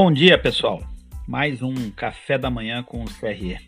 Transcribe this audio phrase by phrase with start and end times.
[0.00, 0.80] Bom dia, pessoal.
[1.26, 3.58] Mais um café da manhã com o CRE.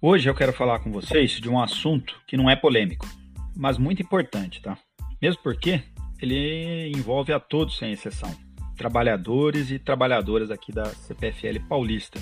[0.00, 3.06] Hoje eu quero falar com vocês de um assunto que não é polêmico,
[3.54, 4.78] mas muito importante, tá?
[5.20, 5.82] Mesmo porque
[6.22, 8.34] ele envolve a todos sem exceção,
[8.74, 12.18] trabalhadores e trabalhadoras aqui da CPFL Paulista,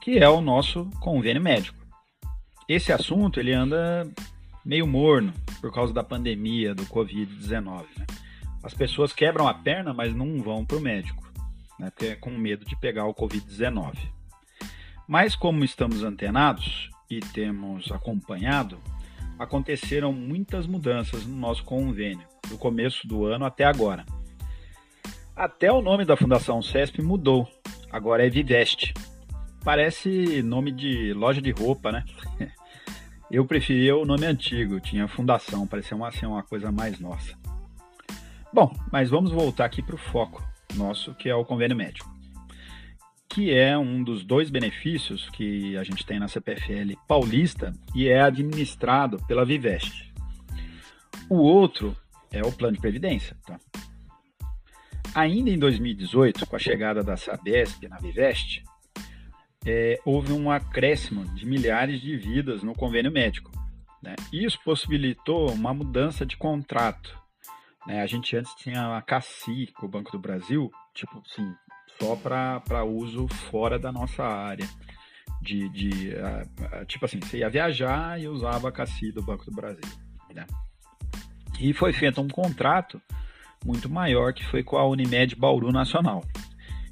[0.00, 1.76] que é o nosso convênio médico.
[2.66, 4.10] Esse assunto ele anda
[4.64, 7.84] meio morno por causa da pandemia do Covid-19.
[7.98, 8.06] Né?
[8.62, 11.30] As pessoas quebram a perna, mas não vão para o médico,
[11.78, 11.90] né?
[11.90, 13.96] porque é com medo de pegar o Covid-19.
[15.06, 18.80] Mas como estamos antenados e temos acompanhado,
[19.38, 24.06] aconteceram muitas mudanças no nosso convênio, do começo do ano até agora.
[25.34, 27.48] Até o nome da Fundação CESP mudou,
[27.90, 28.94] agora é Viveste.
[29.64, 32.04] Parece nome de loja de roupa, né?
[33.30, 37.34] Eu preferia o nome antigo, tinha fundação, parecia uma, assim, uma coisa mais nossa.
[38.52, 42.10] Bom, mas vamos voltar aqui para o foco nosso, que é o convênio médico,
[43.28, 48.20] que é um dos dois benefícios que a gente tem na CPFL paulista e é
[48.20, 50.12] administrado pela Viveste.
[51.28, 51.96] O outro
[52.30, 53.36] é o plano de previdência.
[53.46, 53.58] Tá?
[55.14, 58.64] Ainda em 2018, com a chegada da Sabesp na Viveste,
[59.64, 63.50] é, houve um acréscimo de milhares de vidas no convênio médico.
[64.02, 64.16] Né?
[64.32, 67.21] Isso possibilitou uma mudança de contrato.
[67.86, 68.00] Né?
[68.00, 71.54] A gente antes tinha a CACI com o Banco do Brasil, tipo assim,
[72.00, 74.68] só para uso fora da nossa área.
[75.40, 79.50] De, de uh, tipo assim, você ia viajar e usava a CACI do Banco do
[79.50, 79.82] Brasil.
[80.32, 80.46] Né?
[81.58, 83.02] E foi feito um contrato
[83.64, 86.24] muito maior que foi com a Unimed Bauru Nacional.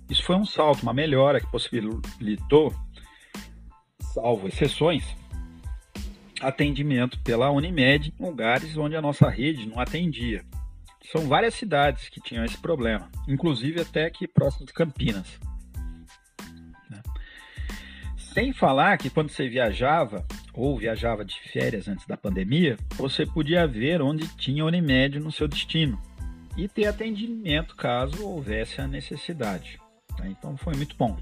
[0.08, 2.74] Isso foi um salto, uma melhora que possibilitou,
[4.12, 5.04] salvo exceções,
[6.40, 10.44] atendimento pela Unimed em lugares onde a nossa rede não atendia.
[11.10, 15.40] São várias cidades que tinham esse problema, inclusive até aqui próximo de Campinas.
[16.88, 17.02] Né?
[18.16, 23.66] Sem falar que quando você viajava ou viajava de férias antes da pandemia, você podia
[23.66, 26.00] ver onde tinha Unimed no seu destino
[26.56, 29.80] e ter atendimento caso houvesse a necessidade.
[30.16, 30.28] Tá?
[30.28, 31.18] Então foi muito bom.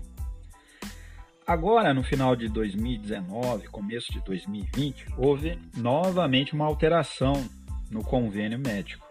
[1.46, 7.48] Agora, no final de 2019, começo de 2020, houve novamente uma alteração
[7.90, 9.08] no convênio médico.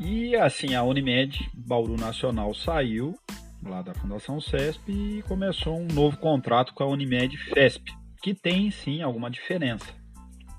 [0.00, 3.18] E assim, a Unimed Bauru Nacional saiu
[3.62, 8.70] lá da Fundação CESP e começou um novo contrato com a Unimed FESP, que tem
[8.70, 9.92] sim alguma diferença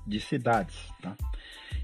[0.06, 1.16] de cidades, tá?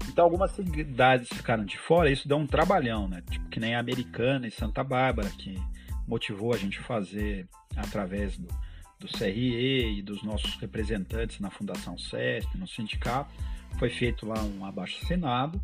[0.07, 3.21] Então algumas cidades ficaram de fora, isso deu um trabalhão, né?
[3.29, 5.61] Tipo que nem a Americana e Santa Bárbara, que
[6.07, 7.45] motivou a gente fazer
[7.75, 8.47] através do,
[8.99, 13.33] do CRE e dos nossos representantes na Fundação CESP, no sindicato.
[13.77, 15.61] Foi feito lá um abaixo-assinado,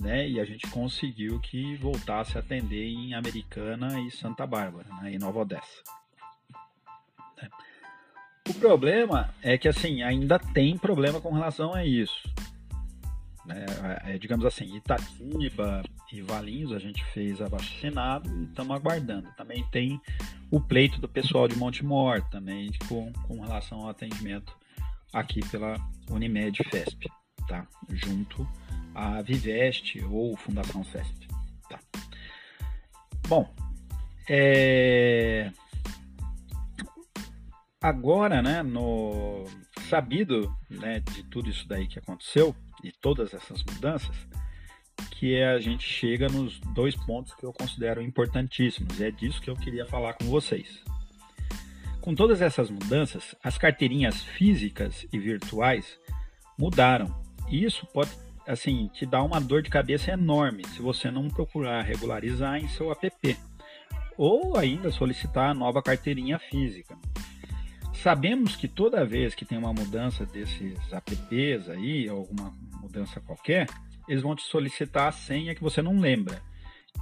[0.00, 5.12] né, e a gente conseguiu que voltasse a atender em Americana e Santa Bárbara, né,
[5.12, 5.82] em Nova Odessa.
[8.48, 12.22] O problema é que assim ainda tem problema com relação a isso.
[13.44, 13.64] Né?
[14.04, 19.28] É, digamos assim, Itatiba e Valinhos a gente fez abaixo Senado e estamos aguardando.
[19.36, 20.00] Também tem
[20.50, 24.56] o pleito do pessoal de Montemor também com, com relação ao atendimento
[25.12, 25.76] aqui pela
[26.10, 27.08] Unimed FESP,
[27.46, 27.66] tá?
[27.90, 28.46] junto
[28.94, 31.28] à Viveste ou Fundação FESP.
[31.68, 31.78] Tá?
[33.28, 33.52] Bom,
[34.28, 35.50] é...
[37.80, 39.44] agora, né, no
[39.88, 44.16] sabido né, de tudo isso daí que aconteceu, e todas essas mudanças,
[45.12, 49.00] que é a gente chega nos dois pontos que eu considero importantíssimos.
[49.00, 50.82] E é disso que eu queria falar com vocês.
[52.00, 55.98] Com todas essas mudanças, as carteirinhas físicas e virtuais
[56.58, 57.25] mudaram.
[57.50, 58.10] Isso pode
[58.46, 62.92] assim te dar uma dor de cabeça enorme se você não procurar regularizar em seu
[62.92, 63.36] app
[64.16, 66.96] ou ainda solicitar a nova carteirinha física.
[67.94, 73.66] Sabemos que toda vez que tem uma mudança desses apps aí, alguma mudança qualquer,
[74.08, 76.40] eles vão te solicitar a senha que você não lembra.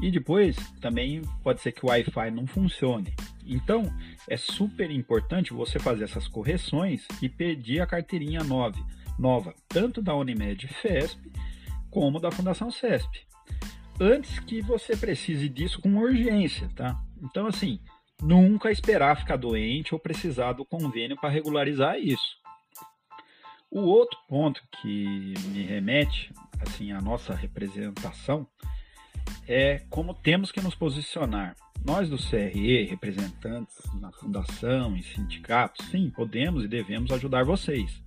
[0.01, 3.15] E depois também pode ser que o Wi-Fi não funcione.
[3.46, 3.93] Então
[4.29, 8.79] é super importante você fazer essas correções e pedir a carteirinha nova,
[9.19, 11.32] nova tanto da Unimed FESP
[11.91, 13.26] como da Fundação CESP,
[14.00, 17.00] antes que você precise disso com urgência, tá?
[17.23, 17.79] Então assim,
[18.20, 22.43] nunca esperar ficar doente ou precisar do convênio para regularizar isso.
[23.70, 28.46] O outro ponto que me remete assim à nossa representação
[29.46, 31.55] é como temos que nos posicionar.
[31.85, 38.02] Nós do CRE, representantes na fundação e sindicatos, sim, podemos e devemos ajudar vocês.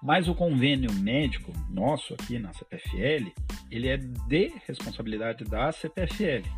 [0.00, 3.30] Mas o convênio médico nosso aqui na CPFL,
[3.70, 6.48] ele é de responsabilidade da CPFL.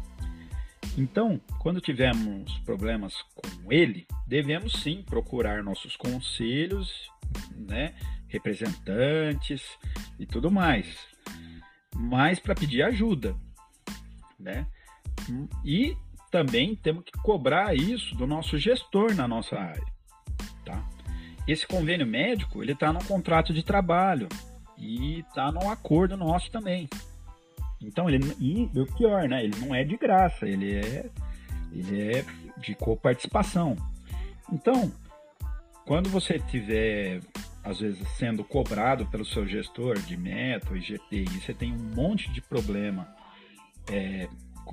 [0.96, 7.10] Então, quando tivermos problemas com ele, devemos sim procurar nossos conselhos,
[7.56, 7.94] né,
[8.28, 9.62] representantes
[10.18, 10.86] e tudo mais,
[11.96, 13.36] mas para pedir ajuda,
[14.38, 14.66] né?
[15.64, 15.96] E
[16.30, 19.84] também temos que cobrar isso do nosso gestor na nossa área,
[20.64, 20.84] tá?
[21.46, 24.28] Esse convênio médico ele está no contrato de trabalho
[24.78, 26.88] e está no acordo nosso também.
[27.80, 29.44] Então ele e o pior, né?
[29.44, 31.10] Ele não é de graça, ele é
[31.72, 32.24] ele é
[32.58, 33.76] de coparticipação.
[34.52, 34.92] Então,
[35.84, 37.20] quando você tiver
[37.62, 42.30] às vezes sendo cobrado pelo seu gestor de meta IGT e você tem um monte
[42.30, 43.08] de problema
[43.90, 44.28] é,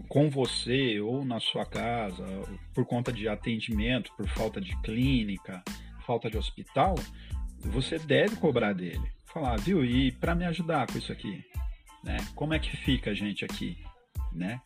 [0.07, 2.25] com você ou na sua casa
[2.73, 5.63] por conta de atendimento, por falta de clínica,
[6.05, 6.95] falta de hospital,
[7.59, 9.11] você deve cobrar dele.
[9.25, 9.85] Falar, viu?
[9.85, 11.43] E para me ajudar com isso aqui,
[12.03, 12.17] né?
[12.35, 13.77] Como é que fica a gente aqui,
[14.31, 14.61] né?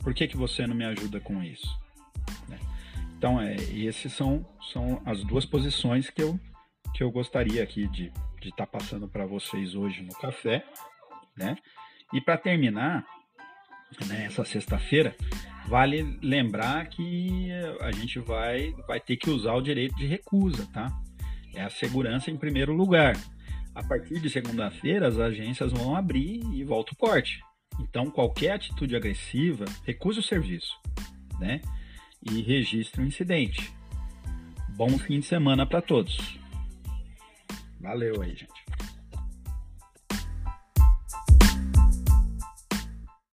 [0.00, 1.68] Por que, que você não me ajuda com isso?
[2.48, 2.58] Né?
[3.16, 6.38] Então, é, esses são, são as duas posições que eu,
[6.94, 10.64] que eu gostaria aqui de estar de tá passando para vocês hoje no café,
[11.36, 11.56] né?
[12.12, 13.04] E para terminar,
[14.06, 15.14] né, essa sexta-feira,
[15.66, 17.50] vale lembrar que
[17.80, 20.90] a gente vai, vai ter que usar o direito de recusa, tá?
[21.54, 23.16] É a segurança em primeiro lugar.
[23.74, 27.40] A partir de segunda-feira, as agências vão abrir e volta o corte.
[27.80, 30.76] Então, qualquer atitude agressiva, recuse o serviço,
[31.38, 31.60] né?
[32.22, 33.72] E registre o incidente.
[34.70, 36.38] Bom fim de semana para todos.
[37.80, 38.67] Valeu aí, gente.